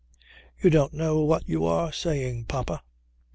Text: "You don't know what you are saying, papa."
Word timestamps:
"You 0.59 0.71
don't 0.71 0.93
know 0.95 1.19
what 1.19 1.47
you 1.47 1.63
are 1.63 1.93
saying, 1.93 2.45
papa." 2.45 2.81